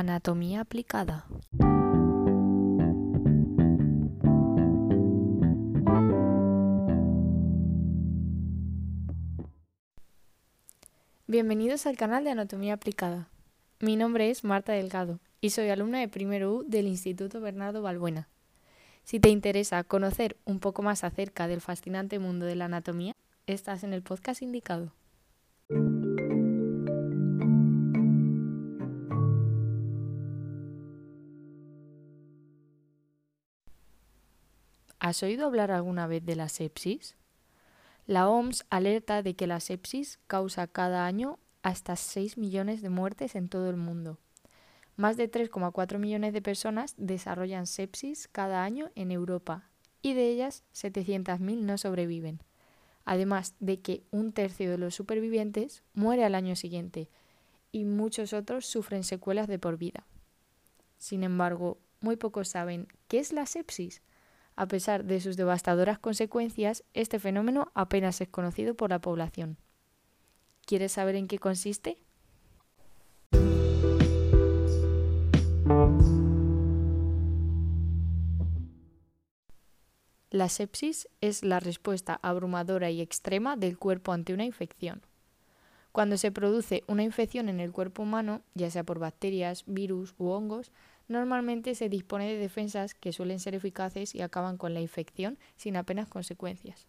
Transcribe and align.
Anatomía 0.00 0.62
aplicada. 0.62 1.26
Bienvenidos 11.26 11.84
al 11.84 11.98
canal 11.98 12.24
de 12.24 12.30
Anatomía 12.30 12.72
aplicada. 12.72 13.28
Mi 13.78 13.96
nombre 13.96 14.30
es 14.30 14.42
Marta 14.42 14.72
Delgado 14.72 15.20
y 15.42 15.50
soy 15.50 15.68
alumna 15.68 16.00
de 16.00 16.08
primero 16.08 16.54
U 16.54 16.64
del 16.66 16.86
Instituto 16.86 17.42
Bernardo 17.42 17.82
Balbuena. 17.82 18.26
Si 19.04 19.20
te 19.20 19.28
interesa 19.28 19.84
conocer 19.84 20.38
un 20.46 20.60
poco 20.60 20.80
más 20.80 21.04
acerca 21.04 21.46
del 21.46 21.60
fascinante 21.60 22.18
mundo 22.18 22.46
de 22.46 22.56
la 22.56 22.64
anatomía, 22.64 23.14
estás 23.46 23.84
en 23.84 23.92
el 23.92 24.00
podcast 24.00 24.40
indicado. 24.40 24.94
¿Has 35.10 35.24
oído 35.24 35.44
hablar 35.44 35.72
alguna 35.72 36.06
vez 36.06 36.24
de 36.24 36.36
la 36.36 36.48
sepsis? 36.48 37.16
La 38.06 38.28
OMS 38.28 38.64
alerta 38.70 39.24
de 39.24 39.34
que 39.34 39.48
la 39.48 39.58
sepsis 39.58 40.20
causa 40.28 40.68
cada 40.68 41.04
año 41.04 41.40
hasta 41.62 41.96
6 41.96 42.38
millones 42.38 42.80
de 42.80 42.90
muertes 42.90 43.34
en 43.34 43.48
todo 43.48 43.70
el 43.70 43.76
mundo. 43.76 44.20
Más 44.94 45.16
de 45.16 45.28
3,4 45.28 45.98
millones 45.98 46.32
de 46.32 46.42
personas 46.42 46.94
desarrollan 46.96 47.66
sepsis 47.66 48.28
cada 48.28 48.62
año 48.62 48.92
en 48.94 49.10
Europa 49.10 49.68
y 50.00 50.14
de 50.14 50.28
ellas 50.28 50.62
700.000 50.74 51.58
no 51.58 51.76
sobreviven. 51.76 52.44
Además 53.04 53.56
de 53.58 53.80
que 53.80 54.04
un 54.12 54.30
tercio 54.30 54.70
de 54.70 54.78
los 54.78 54.94
supervivientes 54.94 55.82
muere 55.92 56.24
al 56.24 56.36
año 56.36 56.54
siguiente 56.54 57.10
y 57.72 57.84
muchos 57.84 58.32
otros 58.32 58.64
sufren 58.64 59.02
secuelas 59.02 59.48
de 59.48 59.58
por 59.58 59.76
vida. 59.76 60.06
Sin 60.98 61.24
embargo, 61.24 61.80
muy 62.00 62.14
pocos 62.14 62.46
saben 62.46 62.86
qué 63.08 63.18
es 63.18 63.32
la 63.32 63.46
sepsis 63.46 64.02
a 64.60 64.68
pesar 64.68 65.04
de 65.06 65.22
sus 65.22 65.38
devastadoras 65.38 65.98
consecuencias, 65.98 66.84
este 66.92 67.18
fenómeno 67.18 67.72
apenas 67.74 68.20
es 68.20 68.28
conocido 68.28 68.74
por 68.74 68.90
la 68.90 68.98
población. 68.98 69.56
¿Quieres 70.66 70.92
saber 70.92 71.14
en 71.14 71.28
qué 71.28 71.38
consiste? 71.38 71.96
La 80.28 80.50
sepsis 80.50 81.08
es 81.22 81.42
la 81.42 81.58
respuesta 81.58 82.20
abrumadora 82.22 82.90
y 82.90 83.00
extrema 83.00 83.56
del 83.56 83.78
cuerpo 83.78 84.12
ante 84.12 84.34
una 84.34 84.44
infección. 84.44 85.00
Cuando 85.90 86.18
se 86.18 86.32
produce 86.32 86.84
una 86.86 87.02
infección 87.02 87.48
en 87.48 87.60
el 87.60 87.72
cuerpo 87.72 88.02
humano, 88.02 88.42
ya 88.54 88.70
sea 88.70 88.84
por 88.84 88.98
bacterias, 88.98 89.64
virus 89.66 90.14
u 90.18 90.28
hongos, 90.28 90.70
Normalmente 91.10 91.74
se 91.74 91.88
dispone 91.88 92.28
de 92.28 92.38
defensas 92.38 92.94
que 92.94 93.12
suelen 93.12 93.40
ser 93.40 93.56
eficaces 93.56 94.14
y 94.14 94.20
acaban 94.20 94.56
con 94.56 94.74
la 94.74 94.80
infección 94.80 95.38
sin 95.56 95.76
apenas 95.76 96.06
consecuencias. 96.06 96.86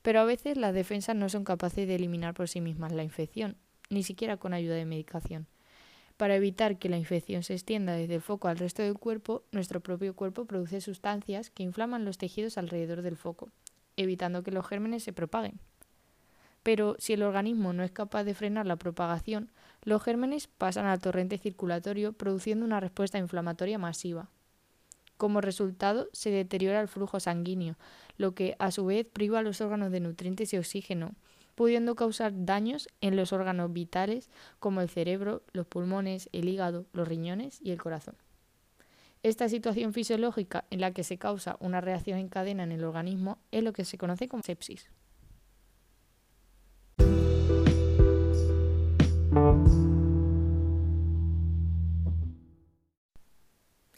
Pero 0.00 0.20
a 0.20 0.24
veces 0.24 0.56
las 0.56 0.72
defensas 0.72 1.14
no 1.16 1.28
son 1.28 1.44
capaces 1.44 1.86
de 1.86 1.96
eliminar 1.96 2.32
por 2.32 2.48
sí 2.48 2.62
mismas 2.62 2.92
la 2.92 3.02
infección, 3.02 3.58
ni 3.90 4.04
siquiera 4.04 4.38
con 4.38 4.54
ayuda 4.54 4.76
de 4.76 4.86
medicación. 4.86 5.46
Para 6.16 6.34
evitar 6.34 6.78
que 6.78 6.88
la 6.88 6.96
infección 6.96 7.42
se 7.42 7.52
extienda 7.52 7.92
desde 7.92 8.14
el 8.14 8.22
foco 8.22 8.48
al 8.48 8.56
resto 8.56 8.82
del 8.82 8.94
cuerpo, 8.94 9.42
nuestro 9.52 9.80
propio 9.80 10.16
cuerpo 10.16 10.46
produce 10.46 10.80
sustancias 10.80 11.50
que 11.50 11.62
inflaman 11.62 12.06
los 12.06 12.16
tejidos 12.16 12.56
alrededor 12.56 13.02
del 13.02 13.18
foco, 13.18 13.50
evitando 13.98 14.44
que 14.44 14.50
los 14.50 14.66
gérmenes 14.66 15.02
se 15.02 15.12
propaguen. 15.12 15.60
Pero 16.66 16.96
si 16.98 17.12
el 17.12 17.22
organismo 17.22 17.72
no 17.72 17.84
es 17.84 17.92
capaz 17.92 18.24
de 18.24 18.34
frenar 18.34 18.66
la 18.66 18.74
propagación, 18.74 19.52
los 19.84 20.02
gérmenes 20.02 20.48
pasan 20.48 20.86
al 20.86 20.98
torrente 20.98 21.38
circulatorio 21.38 22.12
produciendo 22.12 22.64
una 22.64 22.80
respuesta 22.80 23.18
inflamatoria 23.18 23.78
masiva. 23.78 24.30
Como 25.16 25.40
resultado, 25.40 26.08
se 26.12 26.30
deteriora 26.30 26.80
el 26.80 26.88
flujo 26.88 27.20
sanguíneo, 27.20 27.76
lo 28.16 28.34
que 28.34 28.56
a 28.58 28.72
su 28.72 28.84
vez 28.84 29.06
priva 29.06 29.38
a 29.38 29.42
los 29.42 29.60
órganos 29.60 29.92
de 29.92 30.00
nutrientes 30.00 30.52
y 30.54 30.58
oxígeno, 30.58 31.14
pudiendo 31.54 31.94
causar 31.94 32.32
daños 32.34 32.88
en 33.00 33.14
los 33.14 33.32
órganos 33.32 33.72
vitales 33.72 34.28
como 34.58 34.80
el 34.80 34.88
cerebro, 34.88 35.44
los 35.52 35.68
pulmones, 35.68 36.28
el 36.32 36.48
hígado, 36.48 36.86
los 36.92 37.06
riñones 37.06 37.60
y 37.62 37.70
el 37.70 37.80
corazón. 37.80 38.16
Esta 39.22 39.48
situación 39.48 39.92
fisiológica 39.92 40.64
en 40.70 40.80
la 40.80 40.90
que 40.90 41.04
se 41.04 41.16
causa 41.16 41.58
una 41.60 41.80
reacción 41.80 42.18
en 42.18 42.28
cadena 42.28 42.64
en 42.64 42.72
el 42.72 42.82
organismo 42.82 43.38
es 43.52 43.62
lo 43.62 43.72
que 43.72 43.84
se 43.84 43.98
conoce 43.98 44.26
como 44.26 44.42
sepsis. 44.42 44.90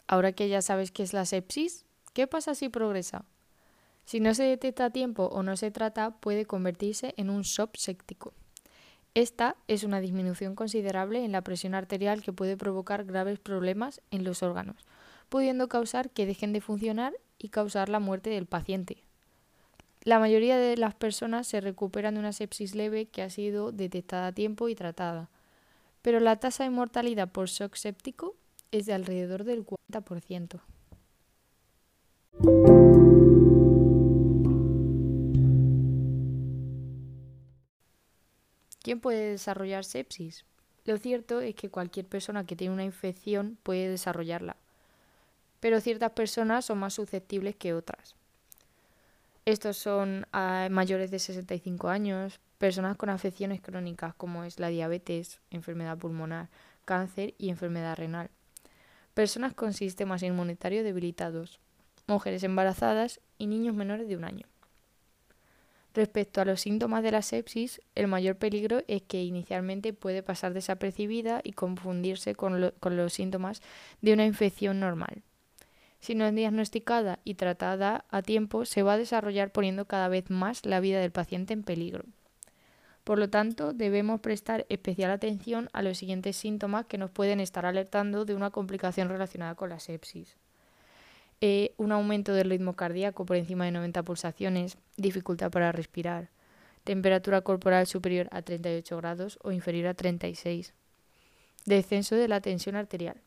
Ahora 0.09 0.31
que 0.31 0.49
ya 0.49 0.63
sabes 0.63 0.89
qué 0.89 1.03
es 1.03 1.13
la 1.13 1.23
sepsis, 1.23 1.85
¿qué 2.13 2.25
pasa 2.25 2.55
si 2.55 2.67
progresa? 2.67 3.25
Si 4.05 4.19
no 4.19 4.33
se 4.33 4.41
detecta 4.41 4.85
a 4.85 4.89
tiempo 4.89 5.25
o 5.25 5.43
no 5.43 5.55
se 5.55 5.69
trata, 5.69 6.19
puede 6.19 6.45
convertirse 6.45 7.13
en 7.15 7.29
un 7.29 7.43
shock 7.43 7.77
séptico. 7.77 8.33
Esta 9.13 9.55
es 9.67 9.83
una 9.83 9.99
disminución 9.99 10.55
considerable 10.55 11.23
en 11.23 11.31
la 11.31 11.43
presión 11.43 11.75
arterial 11.75 12.23
que 12.23 12.33
puede 12.33 12.57
provocar 12.57 13.05
graves 13.05 13.37
problemas 13.37 14.01
en 14.09 14.23
los 14.23 14.41
órganos, 14.41 14.87
pudiendo 15.29 15.69
causar 15.69 16.09
que 16.09 16.25
dejen 16.25 16.53
de 16.53 16.61
funcionar 16.61 17.13
y 17.37 17.49
causar 17.49 17.87
la 17.87 17.99
muerte 17.99 18.31
del 18.31 18.47
paciente. 18.47 19.03
La 20.01 20.17
mayoría 20.17 20.57
de 20.57 20.75
las 20.75 20.95
personas 20.95 21.45
se 21.45 21.61
recuperan 21.61 22.15
de 22.15 22.21
una 22.21 22.33
sepsis 22.33 22.73
leve 22.73 23.05
que 23.05 23.21
ha 23.21 23.29
sido 23.29 23.71
detectada 23.71 24.25
a 24.25 24.33
tiempo 24.33 24.69
y 24.69 24.75
tratada, 24.75 25.29
pero 26.01 26.19
la 26.19 26.37
tasa 26.37 26.63
de 26.63 26.71
mortalidad 26.71 27.31
por 27.31 27.47
shock 27.47 27.75
séptico 27.75 28.35
es 28.71 28.87
de 28.87 28.93
alrededor 28.93 29.43
del 29.43 29.63
40%. 29.89 30.61
¿Quién 38.81 39.01
puede 39.01 39.31
desarrollar 39.31 39.83
sepsis? 39.83 40.45
Lo 40.85 40.97
cierto 40.97 41.41
es 41.41 41.55
que 41.55 41.69
cualquier 41.69 42.07
persona 42.07 42.45
que 42.45 42.55
tiene 42.55 42.73
una 42.73 42.83
infección 42.83 43.57
puede 43.61 43.89
desarrollarla, 43.89 44.55
pero 45.59 45.81
ciertas 45.81 46.11
personas 46.11 46.65
son 46.65 46.79
más 46.79 46.93
susceptibles 46.93 47.55
que 47.55 47.73
otras. 47.73 48.15
Estos 49.45 49.77
son 49.77 50.25
ah, 50.31 50.67
mayores 50.71 51.11
de 51.11 51.19
65 51.19 51.89
años, 51.89 52.39
personas 52.57 52.97
con 52.97 53.09
afecciones 53.09 53.61
crónicas 53.61 54.13
como 54.15 54.43
es 54.43 54.59
la 54.59 54.69
diabetes, 54.69 55.41
enfermedad 55.49 55.97
pulmonar, 55.97 56.49
cáncer 56.85 57.33
y 57.37 57.49
enfermedad 57.49 57.97
renal 57.97 58.29
personas 59.19 59.53
con 59.53 59.73
sistemas 59.73 60.23
inmunitarios 60.23 60.85
debilitados, 60.85 61.59
mujeres 62.07 62.41
embarazadas 62.45 63.19
y 63.37 63.47
niños 63.47 63.75
menores 63.75 64.07
de 64.07 64.15
un 64.15 64.23
año. 64.23 64.47
Respecto 65.93 66.39
a 66.39 66.45
los 66.45 66.61
síntomas 66.61 67.03
de 67.03 67.11
la 67.11 67.21
sepsis, 67.21 67.81
el 67.95 68.07
mayor 68.07 68.37
peligro 68.37 68.81
es 68.87 69.01
que 69.01 69.21
inicialmente 69.21 69.91
puede 69.91 70.23
pasar 70.23 70.53
desapercibida 70.53 71.41
y 71.43 71.51
confundirse 71.51 72.33
con, 72.33 72.71
con, 72.79 72.95
los 72.95 73.11
síntomas 73.11 73.61
de 74.01 74.13
una 74.13 74.25
infección 74.25 74.79
normal. 74.79 75.21
Si 75.99 76.15
no 76.15 76.25
es 76.25 76.33
diagnosticada 76.33 77.19
y 77.25 77.33
tratada 77.33 78.05
a 78.11 78.21
tiempo, 78.21 78.63
se 78.63 78.83
va 78.83 78.93
a 78.93 78.97
desarrollar 78.97 79.51
poniendo 79.51 79.83
cada 79.83 80.07
vez 80.07 80.29
más 80.29 80.65
la 80.65 80.79
vida 80.79 81.01
del 81.01 81.11
paciente 81.11 81.51
en 81.51 81.63
peligro. 81.63 82.05
Por 83.09 83.17
lo 83.17 83.27
tanto, 83.27 83.73
debemos 83.73 84.19
prestar 84.19 84.67
especial 84.69 85.09
atención 85.09 85.67
a 85.73 85.81
los 85.81 85.97
siguientes 85.97 86.35
síntomas 86.35 86.85
que 86.85 86.99
nos 86.99 87.09
pueden 87.09 87.39
estar 87.39 87.65
alertando 87.65 88.23
de 88.23 88.35
una 88.35 88.51
complicación 88.51 89.09
relacionada 89.09 89.55
con 89.55 89.69
la 89.69 89.79
sepsis. 89.79 90.37
Eh, 91.41 91.73
un 91.77 91.91
aumento 91.91 92.33
del 92.33 92.51
ritmo 92.51 92.75
cardíaco 92.75 93.25
por 93.25 93.35
encima 93.35 93.65
de 93.65 93.71
90 93.71 94.03
pulsaciones, 94.03 94.77
dificultad 94.95 95.49
para 95.49 95.71
respirar, 95.71 96.29
temperatura 96.83 97.41
corporal 97.41 97.87
superior 97.87 98.27
a 98.29 98.43
38 98.43 98.97
grados 98.97 99.39
o 99.41 99.51
inferior 99.51 99.87
a 99.87 99.95
36, 99.95 100.75
descenso 101.65 102.15
de 102.15 102.27
la 102.27 102.41
tensión 102.41 102.75
arterial, 102.75 103.19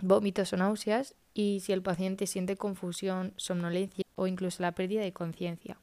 vómitos 0.00 0.52
o 0.52 0.56
náuseas 0.56 1.14
y 1.32 1.60
si 1.60 1.72
el 1.72 1.82
paciente 1.82 2.26
siente 2.26 2.56
confusión, 2.56 3.34
somnolencia 3.36 4.02
o 4.16 4.26
incluso 4.26 4.64
la 4.64 4.72
pérdida 4.72 5.02
de 5.02 5.12
conciencia. 5.12 5.78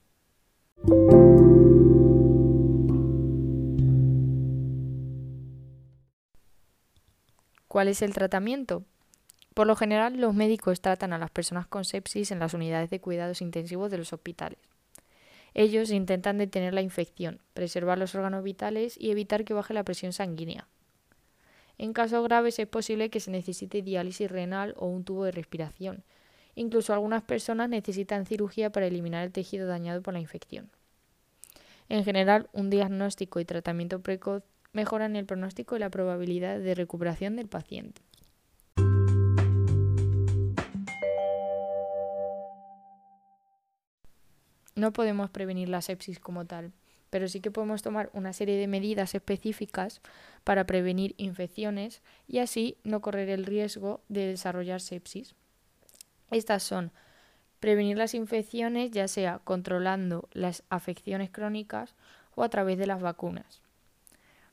¿Cuál 7.77 7.89
es 7.89 8.01
el 8.01 8.12
tratamiento? 8.12 8.83
Por 9.53 9.68
lo 9.68 9.75
general, 9.75 10.19
los 10.19 10.33
médicos 10.33 10.81
tratan 10.81 11.13
a 11.13 11.19
las 11.19 11.29
personas 11.29 11.68
con 11.68 11.85
sepsis 11.85 12.31
en 12.31 12.39
las 12.39 12.56
unidades 12.56 12.89
de 12.89 13.00
cuidados 13.00 13.39
intensivos 13.39 13.91
de 13.91 14.00
los 14.00 14.13
hospitales. 14.13 14.57
Ellos 15.53 15.91
intentan 15.91 16.39
detener 16.39 16.74
la 16.74 16.81
infección, 16.81 17.39
preservar 17.53 18.00
los 18.00 18.15
órganos 18.15 18.44
vitales 18.44 18.97
y 19.00 19.12
evitar 19.12 19.45
que 19.45 19.53
baje 19.53 19.75
la 19.75 19.83
presión 19.83 20.12
sanguínea. 20.12 20.68
En 21.77 21.94
casos 21.94 22.24
graves 22.24 22.57
es 22.57 22.65
posible 22.65 23.12
que 23.12 23.19
se 23.19 23.29
necesite 23.29 23.83
diálisis 23.83 24.31
renal 24.31 24.74
o 24.77 24.88
un 24.88 25.03
tubo 25.03 25.25
de 25.25 25.31
respiración. 25.31 26.03
Incluso 26.56 26.94
algunas 26.94 27.21
personas 27.21 27.69
necesitan 27.69 28.25
cirugía 28.25 28.71
para 28.71 28.88
eliminar 28.88 29.24
el 29.24 29.31
tejido 29.31 29.68
dañado 29.68 30.01
por 30.01 30.15
la 30.15 30.19
infección. 30.19 30.71
En 31.89 32.03
general, 32.03 32.50
un 32.53 32.71
diagnóstico 32.71 33.39
y 33.39 33.45
tratamiento 33.45 34.00
precoz 34.00 34.41
mejoran 34.77 35.15
el 35.15 35.25
pronóstico 35.25 35.75
y 35.75 35.79
la 35.79 35.89
probabilidad 35.89 36.59
de 36.59 36.75
recuperación 36.75 37.35
del 37.35 37.47
paciente. 37.47 38.00
No 44.75 44.94
podemos 44.94 45.31
prevenir 45.31 45.68
la 45.68 45.81
sepsis 45.81 46.19
como 46.19 46.45
tal, 46.45 46.74
pero 47.09 47.27
sí 47.27 47.39
que 47.41 47.50
podemos 47.50 47.81
tomar 47.81 48.12
una 48.13 48.33
serie 48.33 48.56
de 48.59 48.68
medidas 48.68 49.15
específicas 49.15 50.00
para 50.44 50.68
prevenir 50.68 51.15
infecciones 51.18 52.03
y 52.27 52.38
así 52.38 52.77
no 52.83 53.01
correr 53.01 53.29
el 53.29 53.47
riesgo 53.47 54.01
de 54.09 54.27
desarrollar 54.27 54.79
sepsis. 54.79 55.33
Estas 56.29 56.62
son 56.62 56.91
prevenir 57.59 57.97
las 57.97 58.13
infecciones 58.13 58.91
ya 58.91 59.07
sea 59.07 59.39
controlando 59.44 60.29
las 60.33 60.62
afecciones 60.69 61.31
crónicas 61.31 61.95
o 62.35 62.44
a 62.44 62.50
través 62.50 62.77
de 62.77 62.85
las 62.85 63.01
vacunas. 63.01 63.67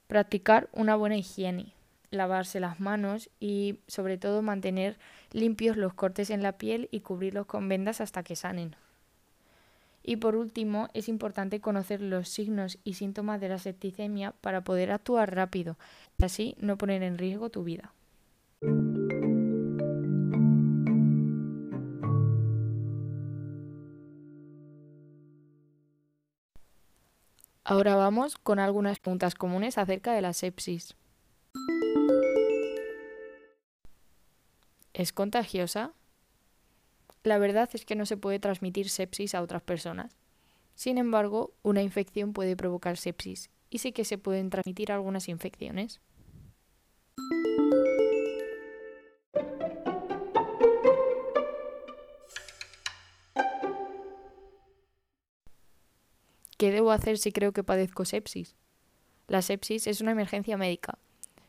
Practicar 0.07 0.69
una 0.73 0.97
buena 0.97 1.17
higiene, 1.17 1.73
lavarse 2.11 2.61
las 2.61 2.81
manos 2.81 3.31
y 3.41 3.79
sobre 3.87 4.19
todo 4.19 4.43
mantener 4.43 4.99
limpios 5.33 5.77
los 5.77 5.95
cortes 5.95 6.31
en 6.31 6.43
la 6.43 6.53
piel 6.53 6.89
y 6.91 7.01
cubrirlos 7.01 7.47
con 7.47 7.69
vendas 7.69 8.01
hasta 8.01 8.23
que 8.23 8.37
sanen. 8.37 8.77
Y 10.03 10.17
por 10.17 10.37
último, 10.37 10.89
es 10.93 11.09
importante 11.09 11.61
conocer 11.61 12.03
los 12.03 12.29
signos 12.29 12.79
y 12.85 12.95
síntomas 12.95 13.41
de 13.41 13.49
la 13.49 13.59
septicemia 13.59 14.33
para 14.33 14.63
poder 14.63 14.93
actuar 14.93 15.35
rápido 15.35 15.79
y 16.19 16.25
así 16.25 16.55
no 16.59 16.77
poner 16.77 17.03
en 17.03 17.17
riesgo 17.17 17.49
tu 17.49 17.65
vida. 17.65 17.93
Ahora 27.67 27.97
vamos 27.97 28.37
con 28.37 28.59
algunas 28.59 28.99
preguntas 28.99 29.35
comunes 29.35 29.79
acerca 29.79 30.13
de 30.13 30.21
la 30.21 30.35
sepsis. 30.35 30.95
¿Es 34.93 35.15
contagiosa? 35.15 35.95
La 37.23 37.39
verdad 37.39 37.71
es 37.73 37.87
que 37.87 37.97
no 37.97 38.05
se 38.05 38.19
puede 38.19 38.39
transmitir 38.39 38.91
sepsis 38.91 39.35
a 39.35 39.41
otras 39.41 39.63
personas. 39.63 40.15
Sin 40.75 40.99
embargo, 40.99 41.55
una 41.63 41.83
infección 41.83 42.35
puede 42.35 42.55
provocar 42.55 42.99
sepsis 42.99 43.49
y 43.71 43.79
sí 43.79 43.93
que 43.93 44.05
se 44.05 44.19
pueden 44.19 44.51
transmitir 44.51 44.93
algunas 44.93 45.31
infecciones. 45.31 46.03
¿Qué 56.65 56.71
debo 56.71 56.93
hacer 56.93 57.19
si 57.19 57.31
creo 57.31 57.53
que 57.53 57.63
padezco 57.63 58.07
sepsis? 58.07 58.57
La 59.29 59.43
sepsis 59.43 59.87
es 59.87 60.01
una 60.01 60.13
emergencia 60.13 60.57
médica 60.57 60.99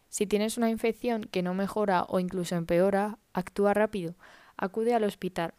si 0.09 0.27
tienes 0.27 0.57
una 0.57 0.69
infección 0.69 1.23
que 1.23 1.41
no 1.41 1.53
mejora 1.53 2.05
o 2.07 2.19
incluso 2.19 2.55
empeora, 2.55 3.17
actúa 3.33 3.73
rápido. 3.73 4.15
Acude 4.55 4.93
al 4.93 5.03
hospital. 5.03 5.53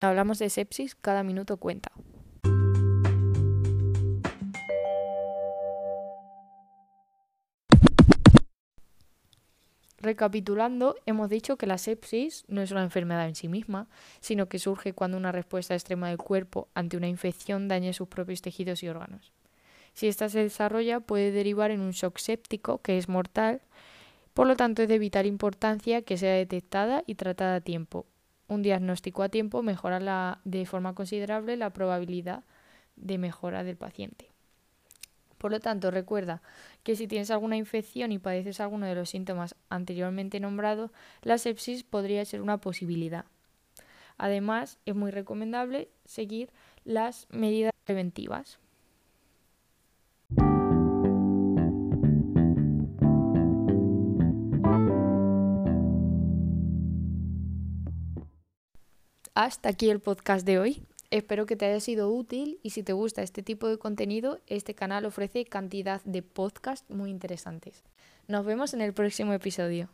Hablamos 0.00 0.38
de 0.38 0.48
sepsis, 0.48 0.94
cada 0.94 1.22
minuto 1.22 1.58
cuenta. 1.58 1.92
Recapitulando, 10.08 10.96
hemos 11.04 11.28
dicho 11.28 11.58
que 11.58 11.66
la 11.66 11.76
sepsis 11.76 12.46
no 12.48 12.62
es 12.62 12.70
una 12.70 12.82
enfermedad 12.82 13.28
en 13.28 13.34
sí 13.34 13.46
misma, 13.46 13.88
sino 14.20 14.48
que 14.48 14.58
surge 14.58 14.94
cuando 14.94 15.18
una 15.18 15.32
respuesta 15.32 15.74
extrema 15.74 16.08
del 16.08 16.16
cuerpo 16.16 16.68
ante 16.72 16.96
una 16.96 17.08
infección 17.08 17.68
daña 17.68 17.92
sus 17.92 18.08
propios 18.08 18.40
tejidos 18.40 18.82
y 18.82 18.88
órganos. 18.88 19.34
Si 19.92 20.08
esta 20.08 20.30
se 20.30 20.38
desarrolla, 20.38 21.00
puede 21.00 21.30
derivar 21.30 21.70
en 21.72 21.82
un 21.82 21.90
shock 21.90 22.16
séptico, 22.16 22.80
que 22.80 22.96
es 22.96 23.06
mortal, 23.10 23.60
por 24.32 24.46
lo 24.46 24.56
tanto, 24.56 24.80
es 24.80 24.88
de 24.88 24.98
vital 24.98 25.26
importancia 25.26 26.00
que 26.00 26.16
sea 26.16 26.32
detectada 26.32 27.04
y 27.06 27.16
tratada 27.16 27.56
a 27.56 27.60
tiempo. 27.60 28.06
Un 28.46 28.62
diagnóstico 28.62 29.22
a 29.22 29.28
tiempo 29.28 29.62
mejora 29.62 30.40
de 30.44 30.64
forma 30.64 30.94
considerable 30.94 31.58
la 31.58 31.68
probabilidad 31.74 32.44
de 32.96 33.18
mejora 33.18 33.62
del 33.62 33.76
paciente. 33.76 34.30
Por 35.38 35.52
lo 35.52 35.60
tanto, 35.60 35.90
recuerda 35.90 36.42
que 36.82 36.96
si 36.96 37.06
tienes 37.06 37.30
alguna 37.30 37.56
infección 37.56 38.12
y 38.12 38.18
padeces 38.18 38.60
alguno 38.60 38.86
de 38.86 38.94
los 38.94 39.10
síntomas 39.10 39.54
anteriormente 39.68 40.40
nombrados, 40.40 40.90
la 41.22 41.38
sepsis 41.38 41.84
podría 41.84 42.24
ser 42.24 42.42
una 42.42 42.58
posibilidad. 42.58 43.24
Además, 44.18 44.78
es 44.84 44.96
muy 44.96 45.12
recomendable 45.12 45.88
seguir 46.04 46.50
las 46.84 47.28
medidas 47.30 47.72
preventivas. 47.84 48.58
Hasta 59.34 59.68
aquí 59.68 59.88
el 59.88 60.00
podcast 60.00 60.44
de 60.44 60.58
hoy. 60.58 60.82
Espero 61.10 61.46
que 61.46 61.56
te 61.56 61.64
haya 61.64 61.80
sido 61.80 62.10
útil 62.10 62.60
y 62.62 62.70
si 62.70 62.82
te 62.82 62.92
gusta 62.92 63.22
este 63.22 63.42
tipo 63.42 63.66
de 63.68 63.78
contenido, 63.78 64.40
este 64.46 64.74
canal 64.74 65.06
ofrece 65.06 65.46
cantidad 65.46 66.02
de 66.04 66.22
podcasts 66.22 66.90
muy 66.90 67.10
interesantes. 67.10 67.82
Nos 68.26 68.44
vemos 68.44 68.74
en 68.74 68.82
el 68.82 68.92
próximo 68.92 69.32
episodio. 69.32 69.88